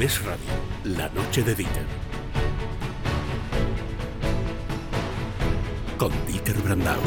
[0.00, 0.48] Es Radio,
[0.96, 1.84] la noche de Dieter.
[5.98, 6.98] Con Dieter Brandau.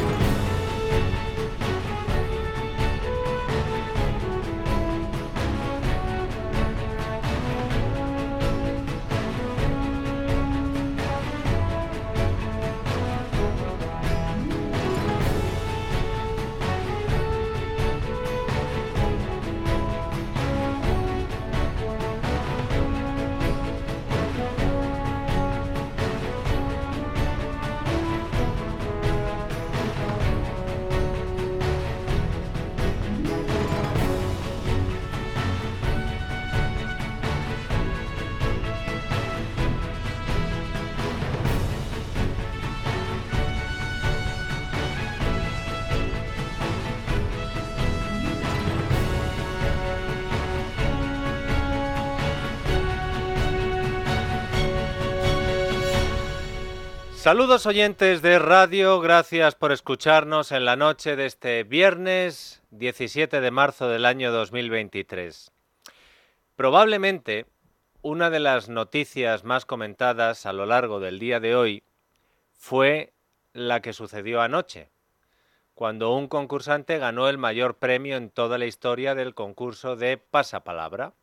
[57.24, 63.50] Saludos oyentes de radio, gracias por escucharnos en la noche de este viernes 17 de
[63.50, 65.50] marzo del año 2023.
[66.58, 67.46] Probablemente
[68.02, 71.84] una de las noticias más comentadas a lo largo del día de hoy
[72.52, 73.14] fue
[73.54, 74.90] la que sucedió anoche,
[75.76, 81.14] cuando un concursante ganó el mayor premio en toda la historia del concurso de pasapalabra.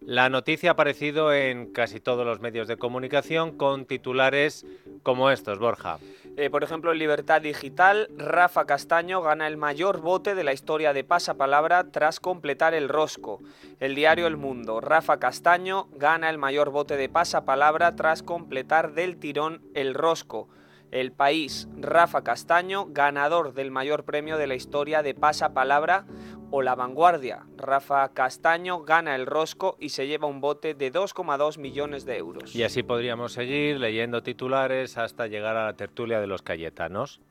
[0.00, 4.66] La noticia ha aparecido en casi todos los medios de comunicación con titulares
[5.02, 5.98] como estos, Borja.
[6.36, 10.92] Eh, por ejemplo, en Libertad Digital, Rafa Castaño gana el mayor bote de la historia
[10.92, 13.40] de pasapalabra tras completar el rosco.
[13.80, 19.18] El diario El Mundo, Rafa Castaño gana el mayor bote de pasapalabra tras completar del
[19.18, 20.48] tirón el rosco.
[20.90, 26.06] El país, Rafa Castaño, ganador del mayor premio de la historia de pasapalabra,
[26.52, 27.46] o La Vanguardia.
[27.56, 32.54] Rafa Castaño gana el rosco y se lleva un bote de 2,2 millones de euros.
[32.54, 37.22] Y así podríamos seguir leyendo titulares hasta llegar a la tertulia de los Cayetanos.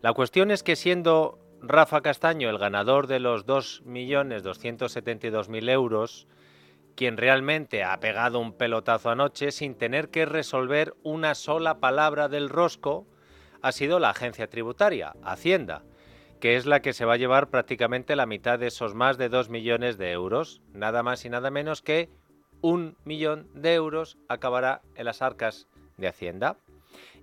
[0.00, 6.26] La cuestión es que siendo Rafa Castaño el ganador de los 2.272.000 euros,
[6.96, 12.48] quien realmente ha pegado un pelotazo anoche sin tener que resolver una sola palabra del
[12.48, 13.06] rosco,
[13.60, 15.82] ha sido la agencia tributaria, Hacienda
[16.40, 19.28] que es la que se va a llevar prácticamente la mitad de esos más de
[19.28, 20.62] 2 millones de euros.
[20.72, 22.08] Nada más y nada menos que
[22.62, 25.68] un millón de euros acabará en las arcas
[25.98, 26.56] de Hacienda.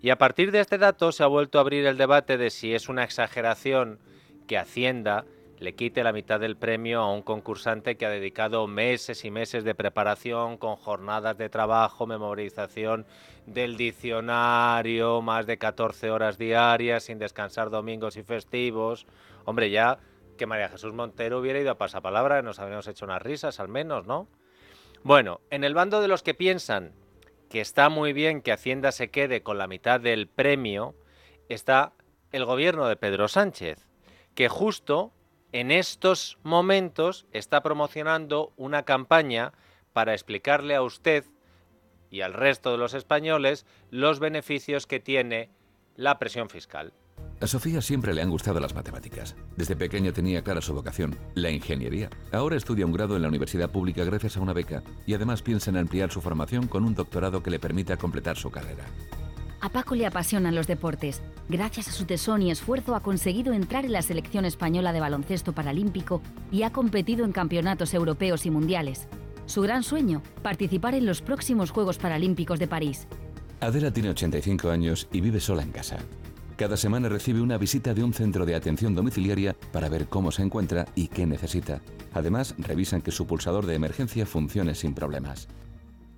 [0.02, 2.74] Y a partir de este dato se ha vuelto a abrir el debate de si
[2.74, 4.00] es una exageración
[4.48, 5.26] que Hacienda
[5.60, 9.64] le quite la mitad del premio a un concursante que ha dedicado meses y meses
[9.64, 13.06] de preparación con jornadas de trabajo, memorización
[13.46, 19.08] del diccionario, más de 14 horas diarias, sin descansar domingos y festivos.
[19.46, 20.00] Hombre, ya
[20.38, 24.06] que María Jesús Montero hubiera ido a pasapalabra, nos habríamos hecho unas risas al menos,
[24.06, 24.28] ¿no?
[25.04, 26.94] Bueno, en el bando de los que piensan
[27.50, 30.96] que está muy bien que Hacienda se quede con la mitad del premio,
[31.50, 31.94] está
[32.32, 33.88] el gobierno de Pedro Sánchez,
[34.36, 35.14] que justo
[35.52, 39.54] en estos momentos está promocionando una campaña
[39.94, 41.26] para explicarle a usted
[42.10, 45.50] y al resto de los españoles los beneficios que tiene
[45.96, 46.94] la presión fiscal.
[47.40, 49.36] A Sofía siempre le han gustado las matemáticas.
[49.56, 52.10] Desde pequeña tenía clara su vocación, la ingeniería.
[52.32, 55.70] Ahora estudia un grado en la universidad pública gracias a una beca y además piensa
[55.70, 58.86] en ampliar su formación con un doctorado que le permita completar su carrera.
[59.60, 61.22] A Paco le apasionan los deportes.
[61.50, 65.54] Gracias a su tesón y esfuerzo ha conseguido entrar en la selección española de baloncesto
[65.54, 66.22] paralímpico
[66.52, 69.08] y ha competido en campeonatos europeos y mundiales.
[69.48, 73.08] Su gran sueño, participar en los próximos Juegos Paralímpicos de París.
[73.60, 75.98] Adela tiene 85 años y vive sola en casa.
[76.58, 80.44] Cada semana recibe una visita de un centro de atención domiciliaria para ver cómo se
[80.44, 81.82] encuentra y qué necesita.
[82.14, 85.48] Además, revisan que su pulsador de emergencia funcione sin problemas.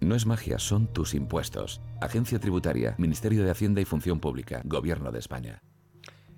[0.01, 1.81] No es magia, son tus impuestos.
[1.99, 5.61] Agencia Tributaria, Ministerio de Hacienda y Función Pública, Gobierno de España.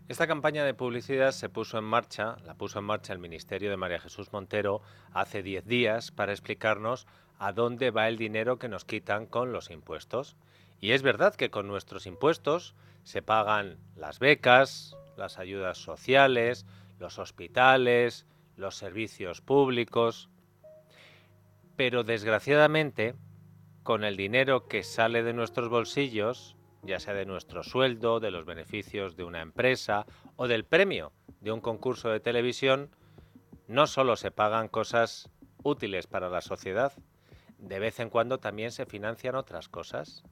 [0.08, 3.78] Esta campaña de publicidad se puso en marcha, la puso en marcha el Ministerio de
[3.78, 4.81] María Jesús Montero
[5.13, 7.06] hace 10 días para explicarnos
[7.38, 10.36] a dónde va el dinero que nos quitan con los impuestos.
[10.80, 12.74] Y es verdad que con nuestros impuestos
[13.04, 16.66] se pagan las becas, las ayudas sociales,
[17.00, 18.25] los hospitales,
[18.58, 20.30] los servicios públicos.
[21.75, 23.16] Pero desgraciadamente,
[23.83, 28.45] con el dinero que sale de nuestros bolsillos, ya sea de nuestro sueldo, de los
[28.45, 30.06] beneficios de una empresa
[30.36, 32.95] o del premio de un concurso de televisión,
[33.68, 35.30] no solo se pagan cosas
[35.63, 36.94] útiles para la sociedad,
[37.57, 40.24] de vez en cuando también se financian otras cosas.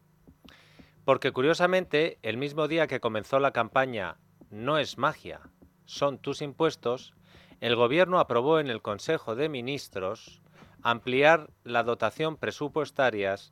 [1.06, 4.18] Porque curiosamente, el mismo día que comenzó la campaña
[4.52, 5.42] No es magia,
[5.86, 7.14] son tus impuestos,
[7.62, 10.42] el Gobierno aprobó en el Consejo de Ministros
[10.84, 13.52] ampliar la dotación presupuestarias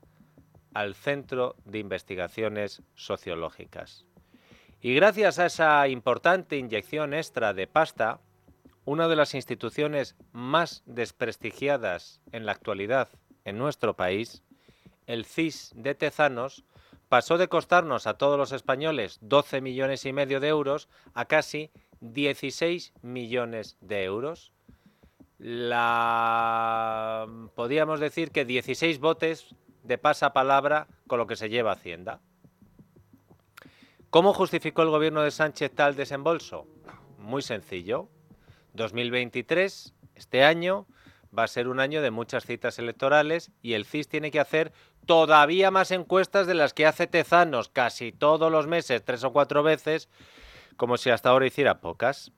[0.74, 4.06] al Centro de Investigaciones Sociológicas.
[4.80, 8.20] Y gracias a esa importante inyección extra de pasta,
[8.86, 13.10] una de las instituciones más desprestigiadas en la actualidad
[13.44, 14.44] en nuestro país,
[15.08, 16.64] el CIS de Tezanos,
[17.10, 21.72] pasó de costarnos a todos los españoles 12 millones y medio de euros a casi
[22.02, 24.54] 16 millones de euros.
[25.40, 32.22] La podríamos decir que 16 botes de pasapalabra con lo que se lleva Hacienda.
[34.10, 36.68] ¿Cómo justificó el gobierno de Sánchez tal desembolso?
[37.20, 38.10] Muy sencillo.
[38.74, 40.88] 2023, este año,
[41.38, 44.72] va a ser un año de muchas citas electorales y el CIS tiene que hacer
[45.06, 49.64] todavía más encuestas de las que hace Tezanos casi todos los meses, tres o cuatro
[49.64, 50.10] veces,
[50.78, 52.32] como si hasta ahora hiciera pocas.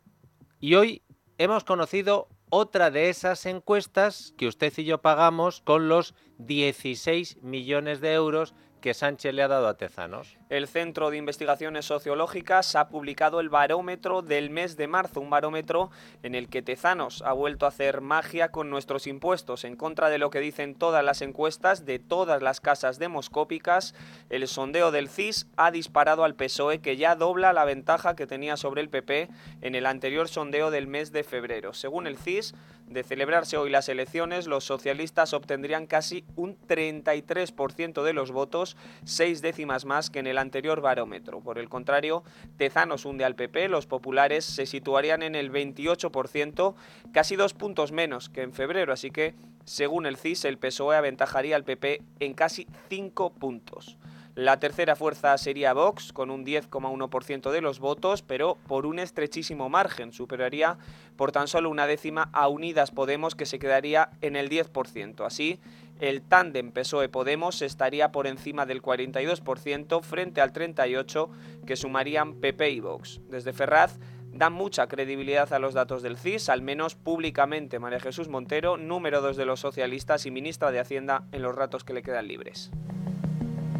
[0.60, 1.04] Y hoy
[1.38, 8.01] hemos conocido otra de esas encuestas que usted y yo pagamos con los 16 millones
[8.01, 10.38] de euros que Sánchez le ha dado a Tezanos.
[10.50, 15.92] El Centro de Investigaciones Sociológicas ha publicado el barómetro del mes de marzo, un barómetro
[16.24, 20.18] en el que Tezanos ha vuelto a hacer magia con nuestros impuestos, en contra de
[20.18, 23.94] lo que dicen todas las encuestas de todas las casas demoscópicas.
[24.30, 28.58] El sondeo del CIS ha disparado al PSOE, que ya dobla la ventaja que tenía
[28.58, 29.30] sobre el PP
[29.62, 31.74] en el anterior sondeo del mes de febrero.
[31.74, 32.56] Según el CIS,
[32.90, 38.76] de celebrarse hoy las elecciones, los socialistas obtendrían casi un 33% de los votos,
[39.06, 41.40] seis décimas más que en el anterior barómetro.
[41.42, 42.24] Por el contrario,
[42.58, 46.74] Tezanos hunde al PP, los populares se situarían en el 28%,
[47.14, 51.56] casi dos puntos menos que en febrero, así que, según el CIS, el PSOE aventajaría
[51.56, 53.98] al PP en casi cinco puntos.
[54.40, 59.68] La tercera fuerza sería Vox, con un 10,1% de los votos, pero por un estrechísimo
[59.68, 60.14] margen.
[60.14, 60.78] Superaría
[61.18, 65.26] por tan solo una décima a Unidas Podemos, que se quedaría en el 10%.
[65.26, 65.60] Así,
[66.00, 71.28] el tándem PSOE-Podemos estaría por encima del 42% frente al 38%
[71.68, 73.20] que sumarían PP y Vox.
[73.30, 74.00] Desde Ferraz
[74.32, 79.20] dan mucha credibilidad a los datos del CIS, al menos públicamente María Jesús Montero, número
[79.20, 82.72] 2 de los socialistas y ministra de Hacienda en los ratos que le quedan libres.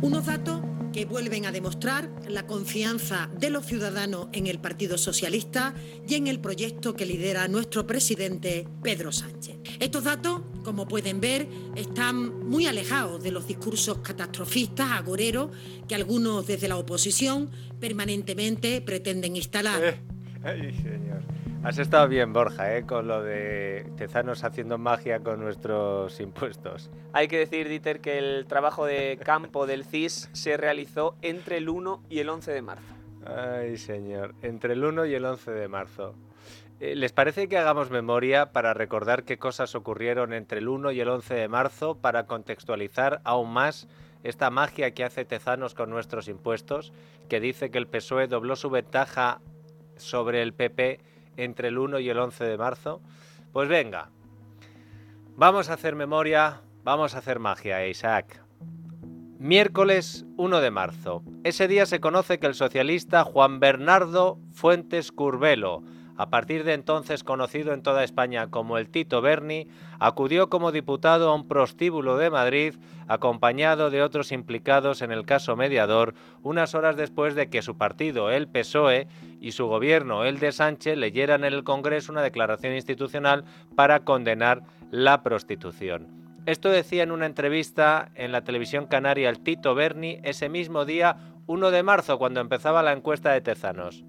[0.02, 0.62] Unos datos
[0.94, 5.74] que vuelven a demostrar la confianza de los ciudadanos en el Partido Socialista
[6.08, 9.58] y en el proyecto que lidera nuestro presidente Pedro Sánchez.
[9.82, 15.52] Estos datos, como pueden ver, están muy alejados de los discursos catastrofistas, agoreros,
[15.86, 17.52] que algunos desde la oposición
[17.82, 19.84] permanentemente pretenden instalar.
[19.84, 20.00] Eh,
[20.44, 21.09] ay, señor.
[21.62, 22.86] Has estado bien, Borja, ¿eh?
[22.86, 26.90] con lo de Tezanos haciendo magia con nuestros impuestos.
[27.12, 31.68] Hay que decir, Dieter, que el trabajo de campo del CIS se realizó entre el
[31.68, 32.96] 1 y el 11 de marzo.
[33.26, 36.16] Ay, señor, entre el 1 y el 11 de marzo.
[36.80, 41.02] Eh, ¿Les parece que hagamos memoria para recordar qué cosas ocurrieron entre el 1 y
[41.02, 43.90] el 11 de marzo para contextualizar aún más
[44.24, 46.94] esta magia que hace Tezanos con nuestros impuestos,
[47.28, 49.42] que dice que el PSOE dobló su ventaja
[49.98, 51.02] sobre el PP
[51.44, 53.02] entre el 1 y el 11 de marzo?
[53.52, 54.10] Pues venga,
[55.36, 58.42] vamos a hacer memoria, vamos a hacer magia, Isaac.
[59.40, 61.24] Miércoles 1 de marzo.
[61.46, 65.82] Ese día se conoce que el socialista Juan Bernardo Fuentes Curbelo,
[66.18, 69.70] a partir de entonces conocido en toda España como el Tito Berni,
[70.00, 72.76] acudió como diputado a un prostíbulo de Madrid,
[73.08, 78.32] acompañado de otros implicados en el caso mediador, unas horas después de que su partido,
[78.32, 79.08] el PSOE,
[79.40, 84.64] y su gobierno, el de Sánchez, leyeran en el Congreso una declaración institucional para condenar
[84.92, 86.20] la prostitución.
[86.46, 91.18] Esto decía en una entrevista en la televisión canaria el Tito Berni ese mismo día
[91.48, 94.06] 1 de marzo, cuando empezaba la encuesta de Tezanos.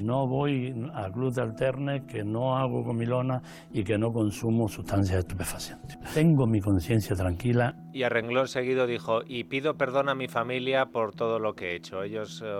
[0.00, 5.18] No voy a club de alterne, que no hago comilona y que no consumo sustancias
[5.18, 5.98] estupefacientes.
[6.14, 7.76] Tengo mi conciencia tranquila.
[7.92, 11.72] Y a renglón seguido dijo, y pido perdón a mi familia por todo lo que
[11.72, 12.02] he hecho.
[12.02, 12.54] Ellos eh,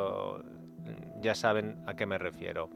[1.23, 2.69] ya saben a qué me refiero.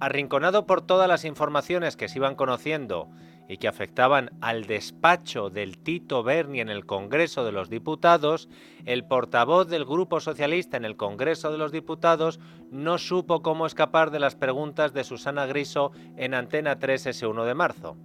[0.00, 3.08] Arrinconado por todas las informaciones que se iban conociendo
[3.48, 8.48] y que afectaban al despacho del Tito Berni en el Congreso de los Diputados,
[8.84, 12.40] el portavoz del Grupo Socialista en el Congreso de los Diputados
[12.70, 17.44] no supo cómo escapar de las preguntas de Susana Griso en Antena 3 ese 1
[17.44, 17.96] de marzo.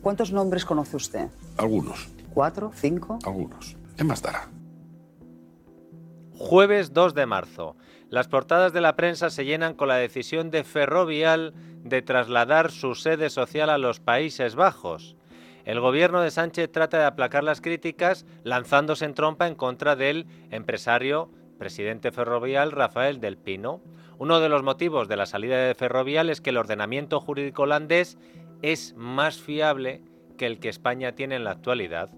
[0.00, 1.28] ¿Cuántos nombres conoce usted?
[1.56, 2.08] Algunos.
[2.32, 2.72] ¿Cuatro?
[2.74, 3.18] ¿Cinco?
[3.24, 3.76] Algunos.
[3.96, 4.48] ¿Qué más dará?
[6.36, 7.76] Jueves 2 de marzo.
[8.14, 11.52] Las portadas de la prensa se llenan con la decisión de Ferrovial
[11.82, 15.16] de trasladar su sede social a los Países Bajos.
[15.64, 20.28] El gobierno de Sánchez trata de aplacar las críticas lanzándose en trompa en contra del
[20.52, 21.28] empresario
[21.58, 23.80] presidente ferrovial Rafael del Pino.
[24.16, 28.16] Uno de los motivos de la salida de Ferrovial es que el ordenamiento jurídico holandés
[28.62, 30.02] es más fiable
[30.38, 32.10] que el que España tiene en la actualidad.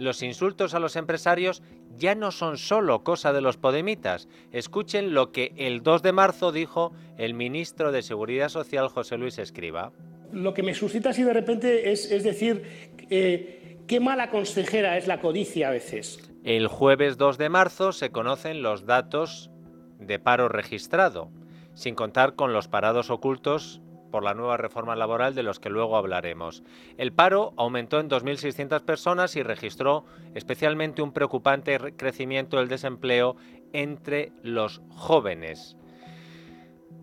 [0.00, 1.62] Los insultos a los empresarios
[1.94, 4.28] ya no son solo cosa de los podemitas.
[4.50, 9.38] Escuchen lo que el 2 de marzo dijo el ministro de Seguridad Social José Luis
[9.38, 9.92] Escriba.
[10.32, 12.62] Lo que me suscita así de repente es, es decir,
[13.10, 16.32] eh, qué mala consejera es la codicia a veces.
[16.44, 19.50] El jueves 2 de marzo se conocen los datos
[19.98, 21.30] de paro registrado,
[21.74, 25.96] sin contar con los parados ocultos por la nueva reforma laboral de los que luego
[25.96, 26.62] hablaremos.
[26.98, 33.36] El paro aumentó en 2.600 personas y registró especialmente un preocupante crecimiento del desempleo
[33.72, 35.76] entre los jóvenes.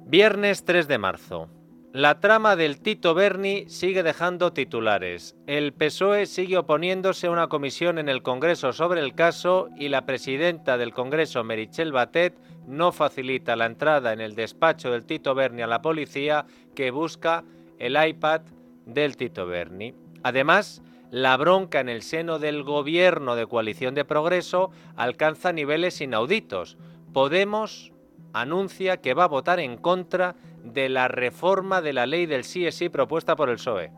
[0.06, 1.50] Viernes 3 de marzo.
[1.98, 5.36] La trama del Tito Berni sigue dejando titulares.
[5.48, 10.06] El PSOE sigue oponiéndose a una comisión en el Congreso sobre el caso y la
[10.06, 12.38] presidenta del Congreso, Merichel Batet,
[12.68, 17.44] no facilita la entrada en el despacho del Tito Berni a la policía que busca
[17.80, 18.42] el iPad
[18.86, 19.96] del Tito Berni.
[20.22, 26.78] Además, la bronca en el seno del gobierno de coalición de progreso alcanza niveles inauditos.
[27.12, 27.92] Podemos
[28.42, 32.70] anuncia que va a votar en contra de la reforma de la ley del sí
[32.72, 33.92] sí propuesta por el PSOE.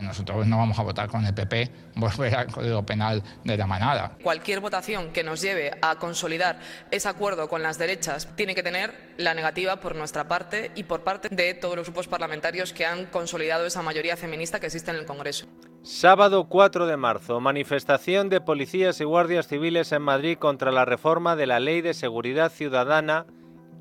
[0.00, 4.16] Nosotros no vamos a votar con el PP volver al Código Penal de la manada.
[4.22, 9.14] Cualquier votación que nos lleve a consolidar ese acuerdo con las derechas tiene que tener
[9.16, 13.06] la negativa por nuestra parte y por parte de todos los grupos parlamentarios que han
[13.06, 15.46] consolidado esa mayoría feminista que existe en el Congreso.
[15.82, 21.34] Sábado 4 de marzo, manifestación de policías y guardias civiles en Madrid contra la reforma
[21.34, 23.26] de la Ley de Seguridad Ciudadana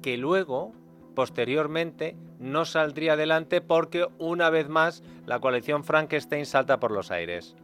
[0.02, 0.74] que luego
[1.16, 7.56] posteriormente no saldría adelante porque una vez más la coalición Frankenstein salta por los aires.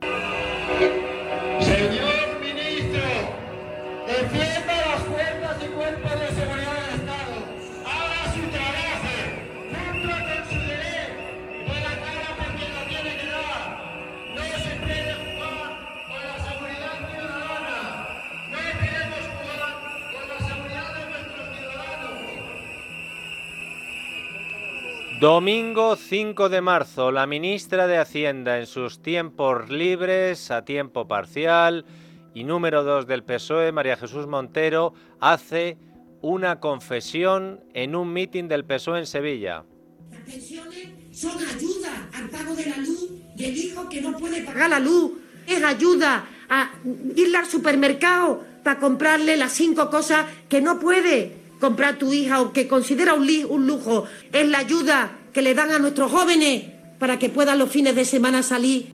[25.24, 31.86] Domingo 5 de marzo, la ministra de Hacienda en sus tiempos libres, a tiempo parcial,
[32.34, 35.78] y número 2 del PSOE, María Jesús Montero, hace
[36.22, 39.64] una confesión en un mitin del PSOE en Sevilla.
[40.12, 44.72] Las pensiones son ayuda al pago de la luz del hijo que no puede pagar
[44.72, 45.14] la luz.
[45.48, 46.70] Es ayuda a
[47.16, 52.52] irle al supermercado para comprarle las cinco cosas que no puede comprar tu hija o
[52.52, 54.04] que considera un, lujo.
[54.34, 56.66] Es la ayuda que le dan a nuestros jóvenes
[57.00, 58.94] para que puedan los fines de semana salir.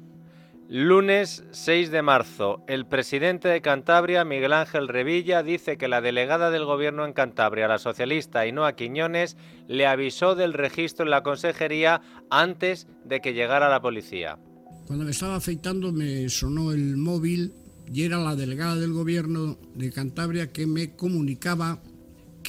[0.70, 6.52] Lunes 6 de marzo, el presidente de Cantabria, Miguel Ángel Revilla, dice que la delegada
[6.52, 9.36] del gobierno en Cantabria, la socialista Ainhoa Quiñones,
[9.68, 14.38] le avisó del registro en la consejería antes de que llegara la policía.
[14.86, 17.52] Cuando me estaba afeitando me sonó el móvil
[17.92, 21.82] y era la delegada del gobierno de Cantabria que me comunicaba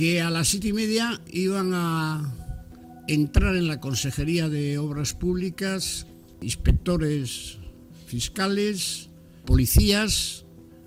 [0.00, 2.22] que a las siete y media iban a
[3.06, 6.06] entrar en la Consejería de Obras Públicas
[6.40, 7.58] inspectores
[8.06, 9.10] fiscales,
[9.44, 10.46] policías,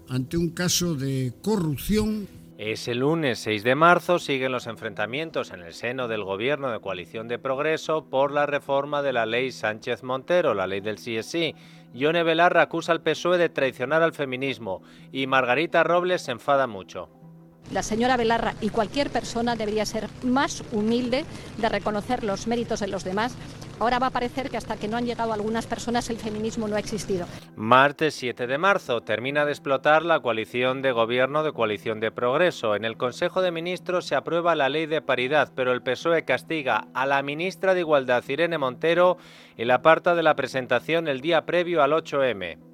[0.10, 2.28] ante un caso de corrupción
[2.58, 7.28] Ese lunes 6 de marzo siguen los enfrentamientos en el seno del gobierno de coalición
[7.28, 11.54] de progreso por la reforma de la ley Sánchez Montero, la ley del CSI.
[11.94, 17.23] Yone Belarra acusa al PSOE de traicionar al feminismo y Margarita Robles se enfada mucho.
[17.72, 21.26] La señora Belarra y cualquier persona debería ser más humilde
[21.58, 23.36] de reconocer los méritos de los demás.
[23.80, 26.76] Ahora va a parecer que hasta que no han llegado algunas personas el feminismo no
[26.76, 27.26] ha existido.
[27.56, 32.76] Martes 7 de marzo termina de explotar la coalición de gobierno de coalición de progreso.
[32.76, 36.88] En el Consejo de Ministros se aprueba la ley de paridad, pero el PSOE castiga
[36.94, 39.18] a la ministra de Igualdad, Irene Montero,
[39.58, 42.73] y la aparta de la presentación el día previo al 8M.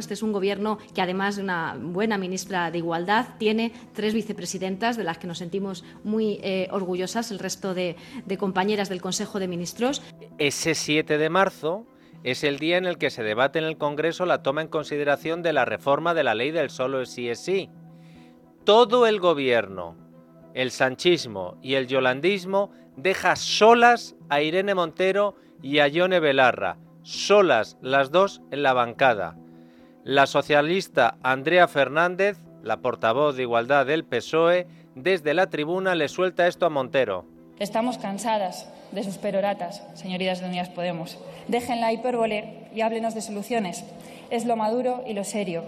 [0.00, 4.96] Este es un gobierno que, además de una buena ministra de Igualdad, tiene tres vicepresidentas
[4.96, 9.38] de las que nos sentimos muy eh, orgullosas, el resto de, de compañeras del Consejo
[9.38, 10.02] de Ministros.
[10.38, 11.86] Ese 7 de marzo
[12.22, 15.42] es el día en el que se debate en el Congreso la toma en consideración
[15.42, 17.70] de la reforma de la ley del solo sí es sí.
[18.64, 19.96] Todo el gobierno,
[20.52, 27.78] el sanchismo y el yolandismo deja solas a Irene Montero y a Yone Belarra, solas
[27.80, 29.36] las dos en la bancada.
[30.10, 36.48] La socialista Andrea Fernández, la portavoz de Igualdad del PSOE, desde la tribuna le suelta
[36.48, 37.26] esto a Montero.
[37.60, 41.16] Estamos cansadas de sus peroratas, señorías de Unidas Podemos.
[41.46, 43.84] Dejen la hipérbole y háblenos de soluciones.
[44.30, 45.64] Es lo maduro y lo serio.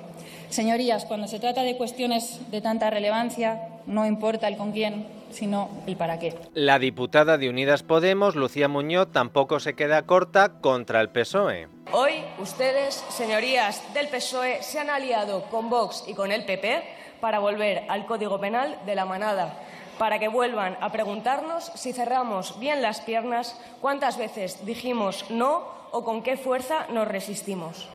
[0.49, 5.71] Señorías, cuando se trata de cuestiones de tanta relevancia, no importa el con quién, sino
[5.87, 6.35] el para qué.
[6.55, 11.69] La diputada de Unidas Podemos, Lucía Muñoz, tampoco se queda corta contra el PSOE.
[11.93, 16.83] Hoy ustedes, señorías del PSOE, se han aliado con Vox y con el PP
[17.21, 19.59] para volver al Código Penal de la manada
[19.99, 26.05] para que vuelvan a preguntarnos si cerramos bien las piernas, cuántas veces dijimos no o
[26.05, 27.89] con qué fuerza nos resistimos.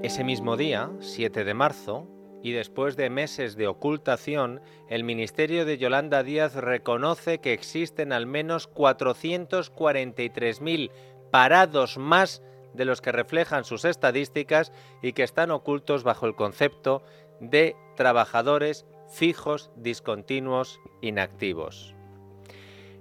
[0.00, 2.06] Ese mismo día, 7 de marzo,
[2.40, 8.24] y después de meses de ocultación, el Ministerio de Yolanda Díaz reconoce que existen al
[8.24, 10.92] menos 443.000
[11.32, 14.70] parados más de los que reflejan sus estadísticas
[15.02, 17.02] y que están ocultos bajo el concepto
[17.40, 21.97] de trabajadores fijos, discontinuos, inactivos.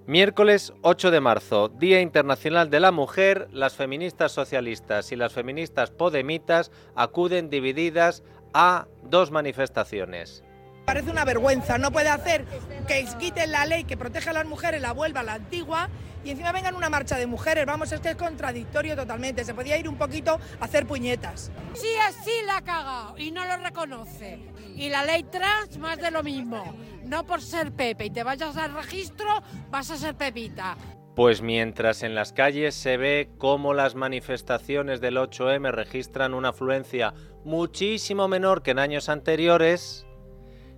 [0.08, 5.92] Miércoles 8 de marzo, Día Internacional de la Mujer, las feministas socialistas y las feministas
[5.92, 8.24] podemitas acuden divididas
[8.54, 10.46] a dos manifestaciones.
[10.88, 12.46] Parece una vergüenza, no puede hacer
[12.88, 15.90] que quiten la ley que protege a las mujeres, la vuelva a la antigua
[16.24, 17.66] y encima vengan una marcha de mujeres.
[17.66, 19.44] Vamos, es que es contradictorio totalmente.
[19.44, 21.52] Se podía ir un poquito a hacer puñetas.
[21.74, 24.40] Sí, así la ha cagado y no lo reconoce.
[24.78, 26.74] Y la ley trans, más de lo mismo.
[27.04, 29.28] No por ser Pepe y te vayas al registro,
[29.70, 30.78] vas a ser Pepita.
[31.18, 37.14] Pues mientras en las calles se ve cómo las manifestaciones del 8M registran una afluencia
[37.44, 40.07] muchísimo menor que en años anteriores,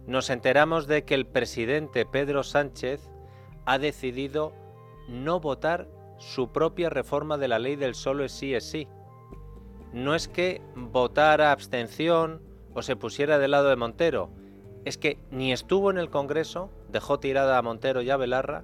[0.07, 3.09] nos enteramos de que el presidente Pedro Sánchez
[3.65, 4.53] ha decidido
[5.07, 5.87] no votar
[6.17, 8.87] su propia reforma de la ley del solo es sí es sí.
[9.93, 12.41] No es que votara abstención
[12.73, 14.29] o se pusiera del lado de Montero,
[14.85, 18.63] es que ni estuvo en el Congreso, dejó tirada a Montero y a Belarra,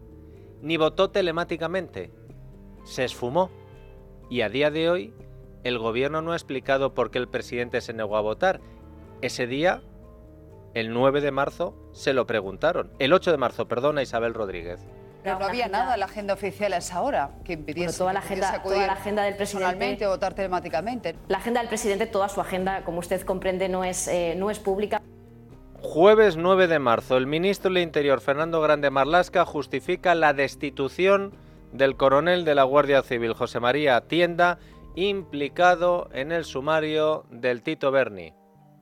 [0.61, 2.11] ni votó telemáticamente.
[2.83, 3.49] Se esfumó.
[4.29, 5.13] Y a día de hoy,
[5.63, 8.61] el gobierno no ha explicado por qué el presidente se negó a votar.
[9.21, 9.81] Ese día
[10.75, 12.91] el 9 de marzo se lo preguntaron.
[12.99, 14.81] El 8 de marzo, perdona Isabel Rodríguez.
[15.23, 18.19] Pero no había nada en la agenda oficial a esa hora que impidiese toda la
[18.19, 21.15] agenda, que toda la agenda del presidente personalmente o votar telemáticamente.
[21.29, 24.59] La agenda del presidente, toda su agenda, como usted comprende, no es, eh, no es
[24.59, 25.01] pública.
[25.81, 31.33] Jueves 9 de marzo, el ministro del Interior, Fernando Grande Marlasca, justifica la destitución
[31.71, 34.59] del coronel de la Guardia Civil, José María Tienda,
[34.95, 38.33] implicado en el sumario del Tito Berni.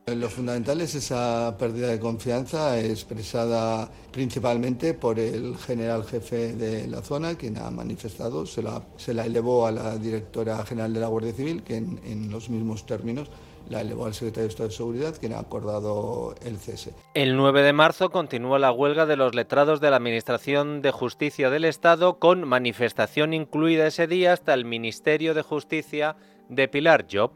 [0.06, 7.02] Lo fundamental es esa pérdida de confianza expresada principalmente por el general jefe de la
[7.02, 11.64] zona, quien ha manifestado, se la, elevó a la directora general de la Guardia Civil,
[11.64, 13.30] que en, en los mismos términos
[13.70, 16.94] la elevó al secretario de Estado de Seguridad, quien ha acordado el cese.
[17.14, 21.50] El 9 de marzo continúa la huelga de los letrados de la Administración de Justicia
[21.50, 26.18] del Estado, con manifestación incluida ese día hasta el Ministerio de Justicia
[26.50, 27.32] de Pilar Job.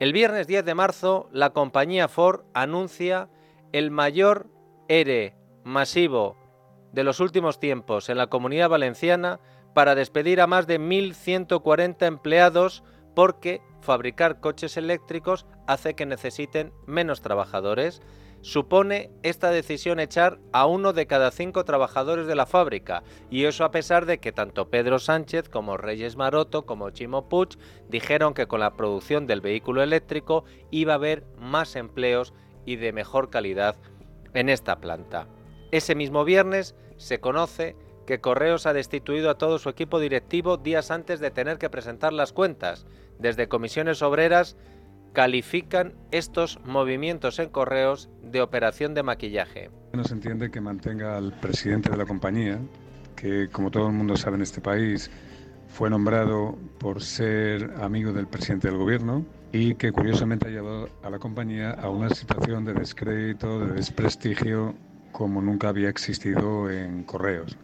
[0.00, 3.28] El viernes 10 de marzo, la compañía Ford anuncia
[3.72, 4.46] el mayor
[4.88, 6.38] ERE masivo
[6.90, 9.40] de los últimos tiempos en la comunidad valenciana
[9.74, 12.82] para despedir a más de 1.140 empleados
[13.14, 18.00] porque fabricar coches eléctricos hace que necesiten menos trabajadores.
[18.42, 23.64] Supone esta decisión echar a uno de cada cinco trabajadores de la fábrica, y eso
[23.64, 28.46] a pesar de que tanto Pedro Sánchez como Reyes Maroto como Chimo Puig dijeron que
[28.46, 32.32] con la producción del vehículo eléctrico iba a haber más empleos
[32.64, 33.76] y de mejor calidad
[34.32, 35.26] en esta planta.
[35.70, 37.76] Ese mismo viernes se conoce
[38.06, 42.12] que Correos ha destituido a todo su equipo directivo días antes de tener que presentar
[42.12, 42.86] las cuentas.
[43.18, 44.56] Desde comisiones obreras
[45.12, 49.70] califican estos movimientos en Correos de operación de maquillaje.
[49.92, 52.58] No se entiende que mantenga al presidente de la compañía,
[53.16, 55.10] que como todo el mundo sabe en este país,
[55.68, 61.10] fue nombrado por ser amigo del presidente del gobierno y que curiosamente ha llevado a
[61.10, 64.74] la compañía a una situación de descrédito, de desprestigio
[65.12, 67.56] como nunca había existido en Correos.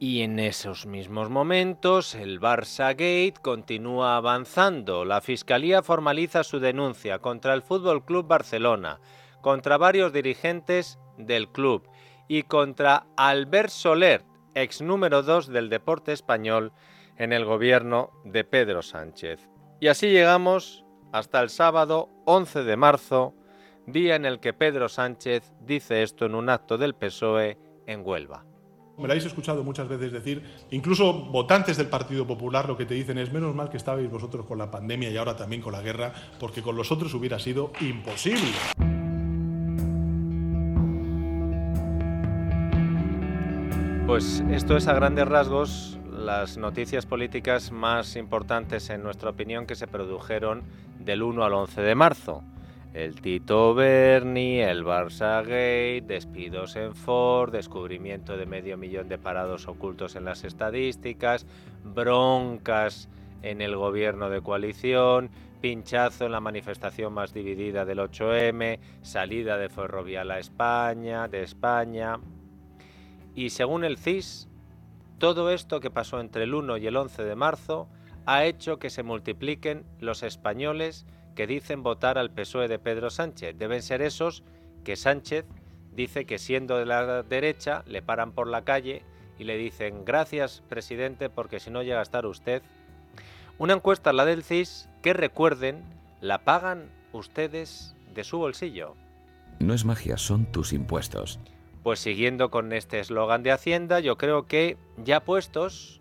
[0.00, 5.04] Y en esos mismos momentos, el Barça Gate continúa avanzando.
[5.04, 9.00] La Fiscalía formaliza su denuncia contra el Fútbol Club Barcelona,
[9.40, 11.88] contra varios dirigentes del club
[12.28, 16.72] y contra Albert Soler, ex número 2 del deporte español
[17.16, 19.48] en el gobierno de Pedro Sánchez.
[19.80, 23.34] Y así llegamos hasta el sábado 11 de marzo,
[23.86, 28.44] día en el que Pedro Sánchez dice esto en un acto del PSOE en Huelva.
[28.98, 32.94] Me lo habéis escuchado muchas veces decir, incluso votantes del Partido Popular lo que te
[32.94, 35.80] dicen es menos mal que estabais vosotros con la pandemia y ahora también con la
[35.82, 38.50] guerra, porque con los otros hubiera sido imposible.
[44.08, 49.76] Pues esto es a grandes rasgos las noticias políticas más importantes en nuestra opinión que
[49.76, 50.64] se produjeron
[50.98, 52.42] del 1 al 11 de marzo.
[52.94, 59.68] El Tito Berni, el Barça Gate, despidos en Ford, descubrimiento de medio millón de parados
[59.68, 61.46] ocultos en las estadísticas,
[61.84, 63.10] broncas
[63.42, 69.68] en el gobierno de coalición, pinchazo en la manifestación más dividida del 8M, salida de
[69.68, 72.18] Ferrovial a España, de España.
[73.34, 74.48] Y según el CIS,
[75.18, 77.88] todo esto que pasó entre el 1 y el 11 de marzo
[78.24, 81.06] ha hecho que se multipliquen los españoles
[81.38, 83.56] que dicen votar al PSOE de Pedro Sánchez.
[83.56, 84.42] Deben ser esos
[84.82, 85.44] que Sánchez
[85.94, 89.04] dice que siendo de la derecha le paran por la calle
[89.38, 92.60] y le dicen gracias presidente porque si no llega a estar usted.
[93.56, 95.84] Una encuesta, la del CIS, que recuerden,
[96.20, 98.96] la pagan ustedes de su bolsillo.
[99.60, 101.38] No es magia, son tus impuestos.
[101.84, 106.00] Pues siguiendo con este eslogan de Hacienda, yo creo que ya puestos,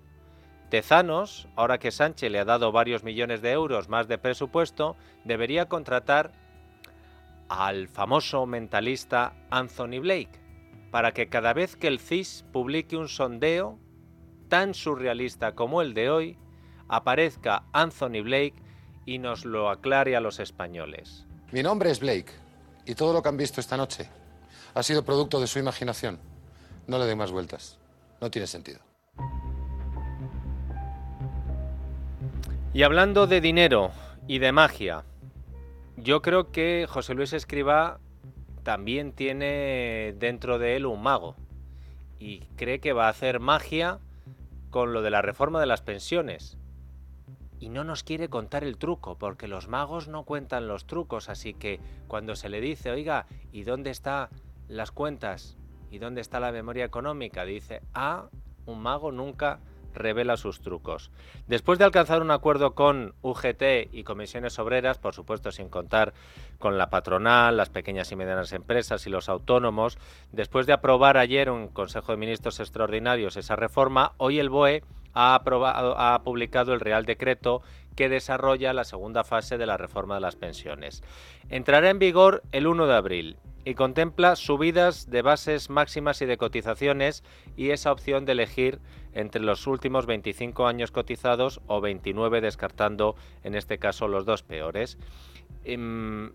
[0.69, 5.69] Tezanos, ahora que Sánchez le ha dado varios millones de euros más de presupuesto, debería
[5.69, 6.31] contratar
[7.47, 10.39] al famoso mentalista Anthony Blake,
[10.91, 13.79] para que cada vez que el CIS publique un sondeo
[14.49, 16.37] tan surrealista como el de hoy,
[16.89, 18.55] aparezca Anthony Blake
[19.05, 21.25] y nos lo aclare a los españoles.
[21.51, 22.31] Mi nombre es Blake
[22.85, 24.09] y todo lo que han visto esta noche
[24.73, 26.19] ha sido producto de su imaginación.
[26.87, 27.77] No le dé más vueltas.
[28.21, 28.86] No tiene sentido.
[32.77, 33.89] Y hablando de dinero
[34.27, 35.03] y de magia,
[35.95, 37.99] yo creo que José Luis Escriba
[38.61, 41.35] también tiene dentro de él un mago
[42.19, 43.97] y cree que va a hacer magia
[44.69, 46.59] con lo de la reforma de las pensiones.
[47.59, 51.55] Y no nos quiere contar el truco, porque los magos no cuentan los trucos, así
[51.55, 54.29] que cuando se le dice, oiga, ¿y dónde están
[54.67, 55.57] las cuentas?
[55.89, 57.43] ¿Y dónde está la memoria económica?
[57.43, 58.29] Dice, ah,
[58.67, 59.61] un mago nunca
[59.97, 61.11] revela sus trucos.
[61.47, 66.13] Después de alcanzar un acuerdo con UGT y comisiones obreras, por supuesto sin contar
[66.59, 69.97] con la patronal, las pequeñas y medianas empresas y los autónomos,
[70.31, 74.83] después de aprobar ayer un Consejo de Ministros extraordinarios esa reforma, hoy el BOE
[75.13, 77.61] ha, ha publicado el Real Decreto
[77.95, 81.03] que desarrolla la segunda fase de la reforma de las pensiones.
[81.49, 86.37] Entrará en vigor el 1 de abril y contempla subidas de bases máximas y de
[86.37, 87.21] cotizaciones
[87.57, 88.79] y esa opción de elegir
[89.11, 94.97] entre los últimos 25 años cotizados o 29 descartando en este caso los dos peores.
[95.65, 96.31] Em,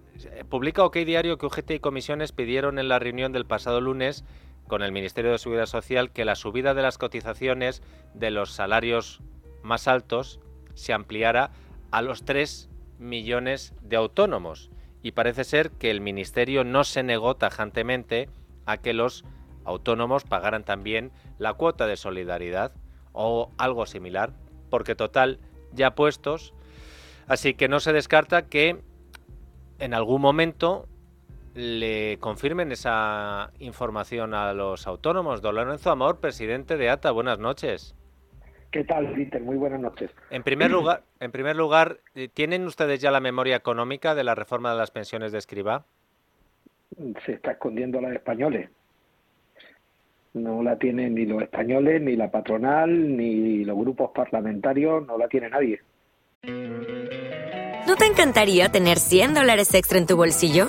[0.51, 4.27] publica OK Diario que UGT y comisiones pidieron en la reunión del pasado lunes
[4.69, 9.23] con el Ministerio de Seguridad Social que la subida de las cotizaciones de los salarios
[9.63, 10.39] más altos
[10.75, 11.51] se ampliara
[11.93, 12.69] a los 3
[12.99, 14.72] millones de autónomos
[15.03, 18.29] y parece ser que el Ministerio no se negó tajantemente
[18.67, 19.25] a que los
[19.65, 22.73] autónomos pagaran también la cuota de solidaridad
[23.13, 24.33] o algo similar,
[24.71, 25.39] porque total,
[25.73, 26.55] ya puestos,
[27.27, 28.83] así que no se descarta que
[29.79, 30.89] en algún momento
[31.55, 35.43] le confirmen esa información a los autónomos.
[35.43, 37.95] Don Lorenzo Amor, presidente de ATA, buenas noches.
[38.73, 39.43] ¿Qué tal, Peter?
[39.43, 40.11] Muy buenas noches.
[40.31, 44.35] En primer lugar, en primer lugar, eh, ¿tienen ustedes ya la memoria económica de la
[44.35, 45.85] reforma de las pensiones de escriba?
[47.27, 48.71] Se está escondiendo a los españoles.
[50.33, 55.29] No la tienen ni los españoles, ni la patronal, ni los grupos parlamentarios, no la
[55.29, 55.81] tiene nadie.
[57.87, 60.69] ¿No te encantaría tener 100 dólares extra en tu bolsillo?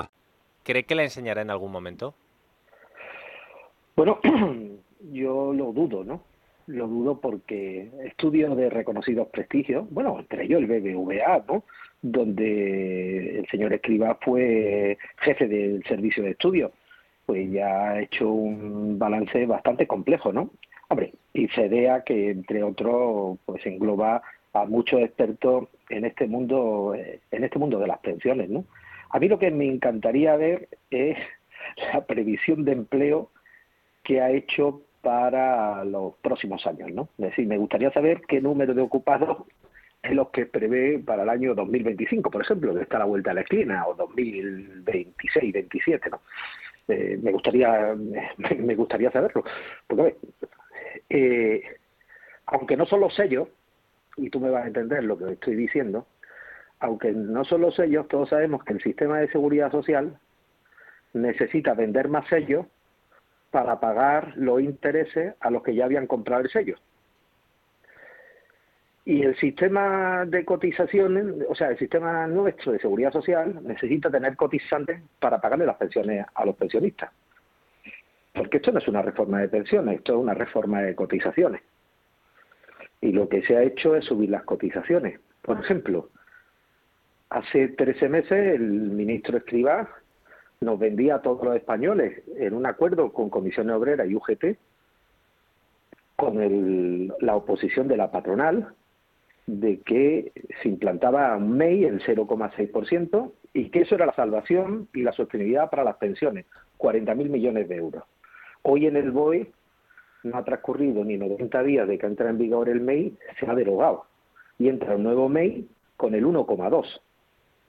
[0.63, 2.13] ¿Cree que le enseñará en algún momento?
[3.95, 4.19] Bueno,
[5.11, 6.21] yo lo dudo, ¿no?
[6.67, 11.63] Lo dudo porque estudios de reconocidos prestigios, bueno, entre ellos el BBVA, ¿no?
[12.01, 16.71] Donde el señor Escriba fue jefe del servicio de estudios,
[17.25, 20.51] pues ya ha hecho un balance bastante complejo, ¿no?
[20.89, 24.21] Hombre, y CEDEA, que entre otros, pues engloba
[24.53, 28.65] a muchos expertos en este mundo, en este mundo de las pensiones, ¿no?
[29.11, 31.17] A mí lo que me encantaría ver es
[31.93, 33.31] la previsión de empleo
[34.03, 37.09] que ha hecho para los próximos años, ¿no?
[37.17, 39.45] Es decir, me gustaría saber qué número de ocupados
[40.01, 43.31] es los que prevé para el año 2025, por ejemplo, que está a la vuelta
[43.31, 46.21] de la esquina, o 2026, 27, ¿no?
[46.87, 47.95] Eh, me gustaría
[48.57, 49.43] me gustaría saberlo,
[49.87, 50.15] porque
[51.09, 51.63] eh,
[52.47, 53.47] aunque no son los sellos,
[54.17, 56.07] y tú me vas a entender lo que estoy diciendo,
[56.81, 60.19] aunque no son los sellos, todos sabemos que el sistema de seguridad social
[61.13, 62.65] necesita vender más sellos
[63.51, 66.77] para pagar los intereses a los que ya habían comprado el sello.
[69.05, 74.35] Y el sistema de cotizaciones, o sea, el sistema nuestro de seguridad social necesita tener
[74.35, 77.11] cotizantes para pagarle las pensiones a los pensionistas.
[78.33, 81.61] Porque esto no es una reforma de pensiones, esto es una reforma de cotizaciones.
[83.01, 85.19] Y lo que se ha hecho es subir las cotizaciones.
[85.41, 86.09] Por ejemplo,
[87.31, 89.87] Hace 13 meses el ministro Escribá
[90.59, 94.57] nos vendía a todos los españoles en un acuerdo con Comisiones Obreras y UGT,
[96.17, 98.73] con la oposición de la patronal,
[99.47, 105.01] de que se implantaba un MEI el 0,6% y que eso era la salvación y
[105.01, 106.45] la sostenibilidad para las pensiones,
[106.79, 108.03] 40.000 millones de euros.
[108.63, 109.49] Hoy en el BOE
[110.23, 113.55] no ha transcurrido ni 90 días de que entra en vigor el MEI, se ha
[113.55, 114.03] derogado
[114.59, 115.65] y entra un nuevo MEI
[115.95, 116.99] con el 1,2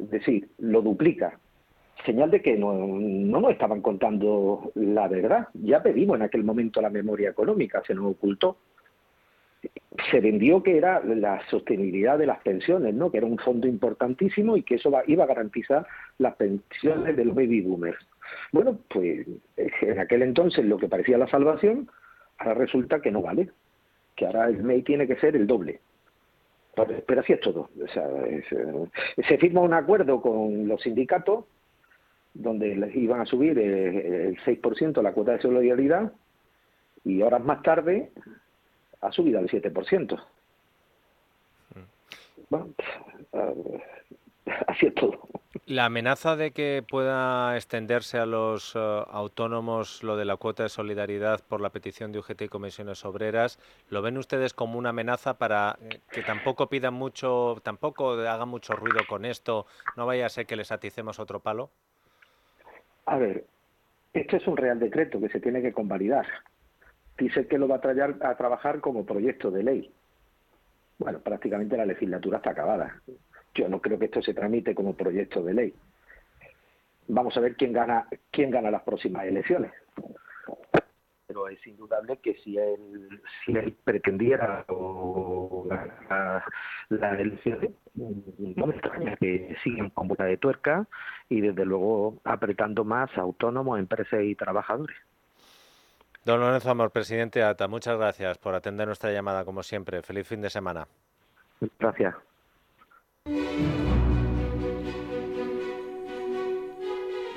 [0.05, 1.39] es decir, lo duplica.
[2.05, 5.49] Señal de que no, no nos estaban contando la verdad.
[5.55, 8.57] Ya pedimos en aquel momento la memoria económica, se nos ocultó.
[10.11, 13.13] Se vendió que era la sostenibilidad de las pensiones, ¿no?
[13.13, 15.87] que era un fondo importantísimo y que eso iba a garantizar
[16.19, 17.99] las pensiones de los baby boomers.
[18.51, 21.89] Bueno, pues en aquel entonces lo que parecía la salvación,
[22.39, 23.51] ahora resulta que no vale,
[24.17, 25.81] que ahora el MEI tiene que ser el doble.
[26.75, 27.69] Pero así es todo.
[27.83, 28.43] O sea, eh,
[29.29, 31.45] se firma un acuerdo con los sindicatos
[32.35, 36.13] donde iban a subir eh, el 6% la cuota de solidaridad
[37.05, 38.11] y horas más tarde
[39.03, 40.23] ha subido al 7%.
[42.49, 42.69] Bueno,
[43.33, 43.83] eh,
[44.67, 45.29] así es todo.
[45.67, 50.71] La amenaza de que pueda extenderse a los eh, autónomos lo de la cuota de
[50.71, 53.59] solidaridad por la petición de UGT y comisiones obreras,
[53.91, 58.73] ¿lo ven ustedes como una amenaza para eh, que tampoco pidan mucho, tampoco hagan mucho
[58.75, 61.71] ruido con esto, no vaya a ser que les aticemos otro palo?
[63.05, 63.45] A ver,
[64.15, 66.27] esto es un real decreto que se tiene que convalidar.
[67.19, 69.93] Dice que lo va a, traer a trabajar como proyecto de ley.
[70.99, 73.03] Bueno, prácticamente la legislatura está acabada.
[73.55, 75.75] Yo no creo que esto se tramite como proyecto de ley.
[77.09, 79.73] Vamos a ver quién gana, quién gana las próximas elecciones.
[81.27, 86.45] Pero es indudable que si él, si él pretendiera o ganar
[86.89, 90.87] las elecciones, no me extraña que sigan con boca de tuerca
[91.29, 94.97] y desde luego apretando más a autónomos, empresas y trabajadores.
[96.25, 100.03] Don Lorenzo Amor, presidente ATA, muchas gracias por atender nuestra llamada como siempre.
[100.03, 100.87] Feliz fin de semana.
[101.79, 102.15] Gracias.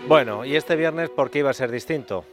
[0.07, 2.25] Bueno, ¿y este viernes por qué iba a ser distinto?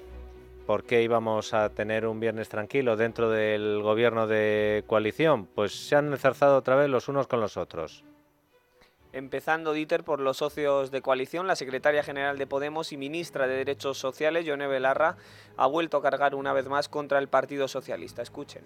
[0.67, 5.47] ¿Por qué íbamos a tener un viernes tranquilo dentro del gobierno de coalición?
[5.47, 8.05] Pues se han enzarzado otra vez los unos con los otros.
[9.15, 13.57] Empezando, Dieter, por los socios de coalición, la secretaria general de Podemos y ministra de
[13.57, 15.17] Derechos Sociales, Yone Belarra,
[15.57, 18.21] ha vuelto a cargar una vez más contra el Partido Socialista.
[18.21, 18.65] Escuchen.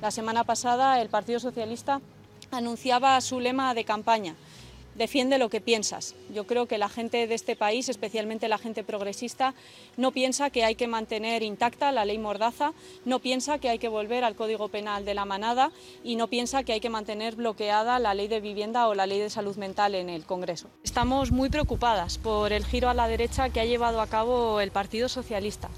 [0.00, 2.00] La semana pasada el Partido Socialista
[2.50, 4.34] anunciaba su lema de campaña.
[4.98, 6.14] defiende lo que piensas.
[6.34, 9.54] Yo creo que la gente de este país, especialmente la gente progresista,
[9.96, 12.72] no piensa que hay que mantener intacta la ley Mordaza,
[13.04, 15.70] no piensa que hay que volver al Código Penal de la manada
[16.02, 19.20] y no piensa que hay que mantener bloqueada la ley de vivienda o la ley
[19.20, 20.68] de salud mental en el Congreso.
[20.82, 24.72] Estamos muy preocupadas por el giro a la derecha que ha llevado a cabo el
[24.72, 25.68] Partido Socialista.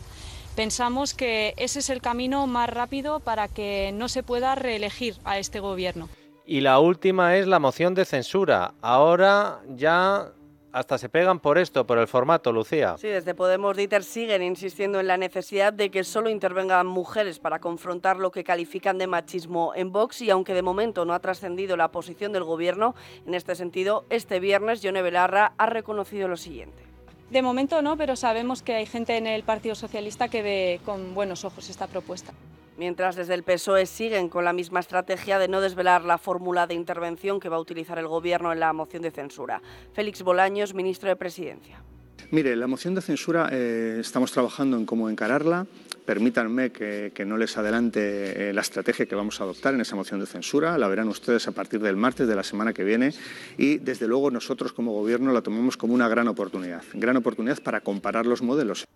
[0.56, 5.38] Pensamos que ese es el camino más rápido para que no se pueda reelegir a
[5.38, 6.08] este gobierno.
[6.50, 8.74] Y la última es la moción de censura.
[8.82, 10.32] Ahora ya
[10.72, 12.96] hasta se pegan por esto, por el formato, Lucía.
[12.98, 17.60] Sí, desde Podemos Dieter siguen insistiendo en la necesidad de que solo intervengan mujeres para
[17.60, 21.76] confrontar lo que califican de machismo en Vox y aunque de momento no ha trascendido
[21.76, 26.82] la posición del Gobierno, en este sentido, este viernes Yone Belarra ha reconocido lo siguiente.
[27.30, 31.14] De momento no, pero sabemos que hay gente en el Partido Socialista que ve con
[31.14, 32.32] buenos ojos esta propuesta.
[32.80, 36.72] Mientras desde el PSOE siguen con la misma estrategia de no desvelar la fórmula de
[36.72, 39.60] intervención que va a utilizar el Gobierno en la moción de censura.
[39.92, 41.82] Félix Bolaños, ministro de Presidencia.
[42.30, 45.66] Mire, la moción de censura eh, estamos trabajando en cómo encararla.
[46.06, 50.18] Permítanme que, no les adelante eh, la estrategia que vamos a adoptar en esa moción
[50.18, 50.78] de censura.
[50.78, 53.12] La verán ustedes a partir del martes de la semana que viene
[53.58, 56.82] y, desde luego, nosotros como Gobierno la tomamos como una gran oportunidad.
[56.94, 58.86] Gran oportunidad para comparar los modelos.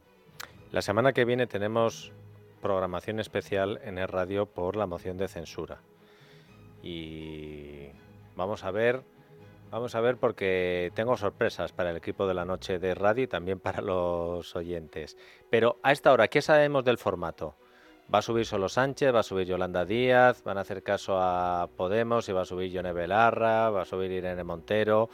[0.72, 2.14] La semana que viene tenemos
[2.64, 5.82] programación especial en el radio por la moción de censura.
[6.82, 7.90] Y
[8.36, 9.04] vamos a ver
[9.70, 13.26] Vamos a ver porque tengo sorpresas para el equipo de la noche de radio y
[13.26, 15.16] también para los oyentes.
[15.50, 17.56] Pero a esta hora, ¿qué sabemos del formato?
[18.14, 19.12] ¿Va a subir solo Sánchez?
[19.12, 20.44] ¿Va a subir Yolanda Díaz?
[20.44, 22.28] ¿Van a hacer caso a Podemos?
[22.28, 23.70] ¿Y va a subir Yone Belarra?
[23.70, 25.10] ¿Va a subir Irene Montero?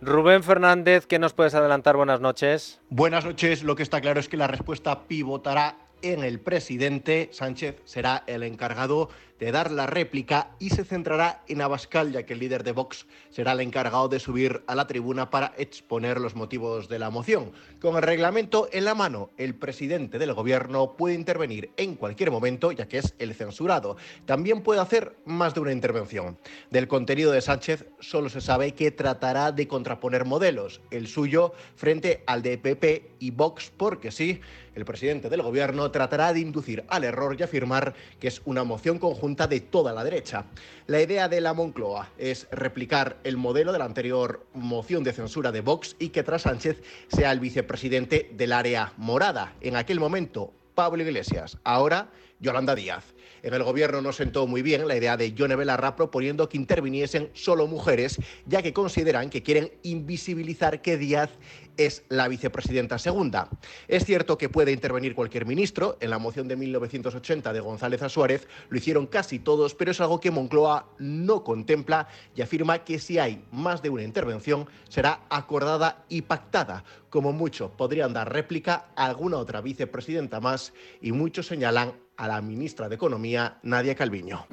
[0.00, 1.94] Rubén Fernández, ¿qué nos puedes adelantar?
[1.94, 2.80] Buenas noches.
[2.88, 3.62] Buenas noches.
[3.62, 7.28] Lo que está claro es que la respuesta pivotará en el presidente.
[7.32, 9.08] Sánchez será el encargado
[9.40, 13.06] de dar la réplica y se centrará en Abascal, ya que el líder de Vox
[13.30, 17.52] será el encargado de subir a la tribuna para exponer los motivos de la moción.
[17.80, 22.70] Con el reglamento en la mano, el presidente del gobierno puede intervenir en cualquier momento,
[22.70, 23.96] ya que es el censurado.
[24.26, 26.38] También puede hacer más de una intervención.
[26.70, 32.22] Del contenido de Sánchez solo se sabe que tratará de contraponer modelos, el suyo frente
[32.26, 34.40] al de PP y Vox, porque sí,
[34.74, 38.98] el presidente del gobierno tratará de inducir al error y afirmar que es una moción
[38.98, 40.44] conjunta de toda la derecha.
[40.86, 45.52] La idea de la Moncloa es replicar el modelo de la anterior moción de censura
[45.52, 49.54] de Vox y que tras Sánchez sea el vicepresidente del área morada.
[49.60, 51.58] En aquel momento, Pablo Iglesias.
[51.62, 53.04] Ahora, Yolanda Díaz.
[53.42, 57.30] En el gobierno no sentó muy bien la idea de Yone Belarra proponiendo que interviniesen
[57.32, 61.30] solo mujeres, ya que consideran que quieren invisibilizar que Díaz
[61.76, 63.48] es la vicepresidenta segunda.
[63.88, 65.96] Es cierto que puede intervenir cualquier ministro.
[66.00, 70.00] En la moción de 1980 de González a Suárez lo hicieron casi todos, pero es
[70.00, 75.20] algo que Moncloa no contempla y afirma que si hay más de una intervención será
[75.30, 76.84] acordada y pactada.
[77.08, 82.40] Como mucho podrían dar réplica a alguna otra vicepresidenta más y muchos señalan a la
[82.42, 84.46] ministra de Economía, Nadia Calviño.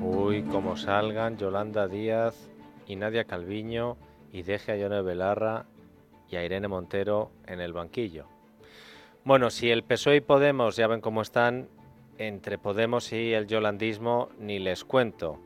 [0.00, 2.34] Uy, como salgan Yolanda Díaz
[2.86, 3.96] y Nadia Calviño
[4.34, 5.64] y deje a Yone Belarra
[6.28, 8.26] y a Irene Montero en el banquillo.
[9.24, 11.68] Bueno, si el PSOE y Podemos ya ven cómo están,
[12.18, 15.38] entre Podemos y el yolandismo ni les cuento.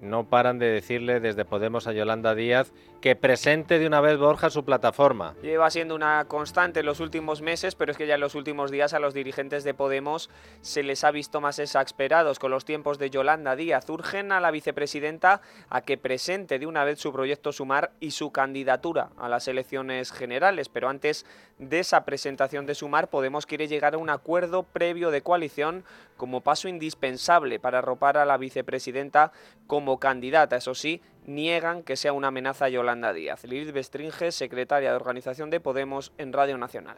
[0.00, 4.50] No paran de decirle desde Podemos a Yolanda Díaz que presente de una vez Borja
[4.50, 5.34] su plataforma.
[5.42, 8.70] Lleva siendo una constante en los últimos meses, pero es que ya en los últimos
[8.70, 10.30] días a los dirigentes de Podemos
[10.62, 13.88] se les ha visto más exasperados con los tiempos de Yolanda Díaz.
[13.88, 18.32] Urgen a la vicepresidenta a que presente de una vez su proyecto Sumar y su
[18.32, 21.24] candidatura a las elecciones generales, pero antes
[21.58, 25.84] de esa presentación de Sumar, Podemos quiere llegar a un acuerdo previo de coalición
[26.16, 29.32] como paso indispensable para arropar a la vicepresidenta
[29.66, 30.56] como candidata.
[30.56, 33.44] Eso sí, niegan que sea una amenaza a Yolanda Díaz.
[33.44, 36.96] Lilith Bestringe, secretaria de organización de Podemos en Radio Nacional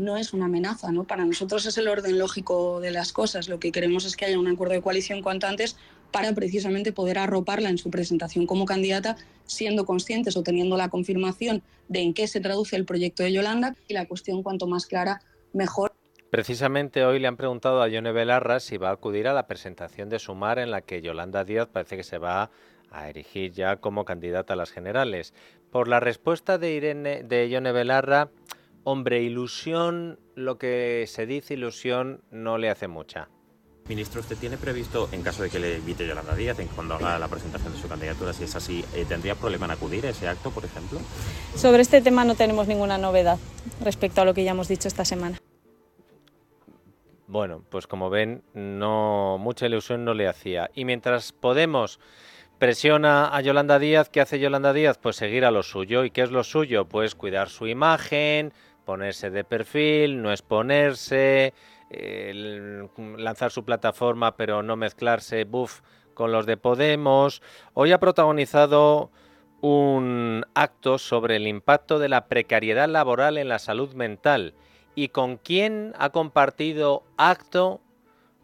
[0.00, 1.04] no es una amenaza, ¿no?
[1.04, 3.48] Para nosotros es el orden lógico de las cosas.
[3.48, 5.76] Lo que queremos es que haya un acuerdo de coalición cuanto antes
[6.10, 11.62] para precisamente poder arroparla en su presentación como candidata, siendo conscientes o teniendo la confirmación
[11.88, 15.20] de en qué se traduce el proyecto de Yolanda y la cuestión cuanto más clara,
[15.52, 15.92] mejor.
[16.30, 20.08] Precisamente hoy le han preguntado a Yone Belarra si va a acudir a la presentación
[20.08, 22.50] de Sumar en la que Yolanda Díaz parece que se va
[22.90, 25.34] a erigir ya como candidata a las generales.
[25.70, 28.30] Por la respuesta de Irene de Yone Belarra,
[28.84, 33.28] hombre, ilusión, lo que se dice ilusión no le hace mucha.
[33.88, 37.18] Ministro, ¿usted tiene previsto, en caso de que le invite Yolanda Díaz, en cuando haga
[37.18, 40.28] la presentación de su candidatura, si es así, eh, ¿tendría problema en acudir a ese
[40.28, 41.00] acto, por ejemplo?
[41.56, 43.38] Sobre este tema no tenemos ninguna novedad
[43.82, 45.38] respecto a lo que ya hemos dicho esta semana.
[47.26, 50.70] Bueno, pues como ven, no mucha ilusión no le hacía.
[50.74, 51.98] Y mientras Podemos
[52.60, 54.10] Presiona a Yolanda Díaz.
[54.10, 54.98] ¿Qué hace Yolanda Díaz?
[54.98, 56.04] Pues seguir a lo suyo.
[56.04, 56.84] ¿Y qué es lo suyo?
[56.84, 58.52] Pues cuidar su imagen,
[58.84, 61.54] ponerse de perfil, no exponerse,
[63.16, 65.80] lanzar su plataforma pero no mezclarse, buff,
[66.12, 67.40] con los de Podemos.
[67.72, 69.10] Hoy ha protagonizado
[69.62, 74.52] un acto sobre el impacto de la precariedad laboral en la salud mental.
[74.94, 77.80] ¿Y con quién ha compartido acto?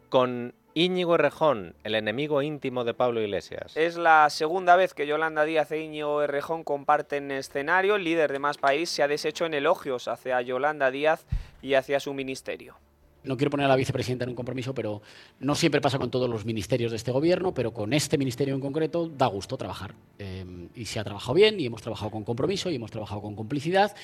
[0.09, 3.75] Con Íñigo Errejón, el enemigo íntimo de Pablo Iglesias.
[3.75, 7.95] Es la segunda vez que Yolanda Díaz e Íñigo Errejón comparten escenario.
[7.95, 11.25] El líder de Más País se ha deshecho en elogios hacia Yolanda Díaz
[11.63, 12.75] y hacia su ministerio
[13.23, 15.01] no quiero poner a la vicepresidenta en un compromiso, pero
[15.39, 18.61] no siempre pasa con todos los ministerios de este gobierno, pero con este ministerio en
[18.61, 19.95] concreto da gusto trabajar.
[20.19, 20.45] Eh,
[20.75, 23.95] y se ha trabajado bien, y hemos trabajado con compromiso, y hemos trabajado con complicidad,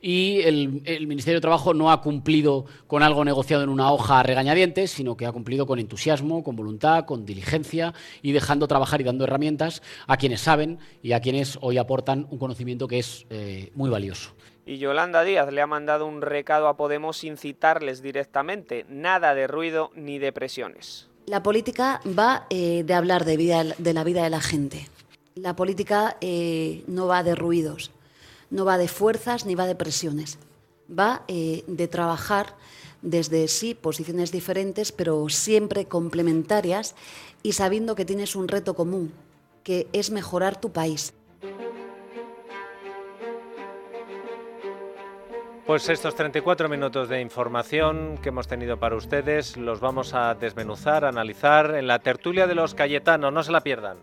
[0.00, 4.90] y el, Ministerio de Trabajo no ha cumplido con algo negociado en una hoja regañadientes,
[4.90, 9.24] sino que ha cumplido con entusiasmo, con voluntad, con diligencia, y dejando trabajar y dando
[9.24, 13.90] herramientas a quienes saben y a quienes hoy aportan un conocimiento que es eh, muy
[13.90, 14.30] valioso.
[14.66, 18.84] Y Yolanda Díaz le ha mandado un recado a Podemos sin citarles directamente.
[18.88, 21.08] Nada de ruido ni de presiones.
[21.26, 24.88] La política va eh, de hablar de, vida, de la vida de la gente.
[25.34, 27.92] La política eh, no va de ruidos,
[28.50, 30.38] no va de fuerzas ni va de presiones.
[30.90, 32.56] Va eh, de trabajar
[33.00, 36.94] desde sí posiciones diferentes, pero siempre complementarias
[37.42, 39.12] y sabiendo que tienes un reto común,
[39.62, 41.14] que es mejorar tu país.
[45.66, 51.04] Pues estos 34 minutos de información que hemos tenido para ustedes los vamos a desmenuzar,
[51.04, 53.32] a analizar en la tertulia de los Cayetanos.
[53.32, 53.98] No se la pierdan.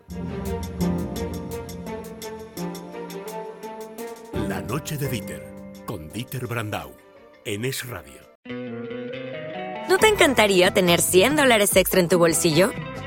[4.48, 5.44] La noche de Dieter,
[5.84, 6.96] con Dieter Brandau,
[7.44, 8.22] en Es Radio.
[9.88, 12.70] ¿No te encantaría tener 100 dólares extra en tu bolsillo?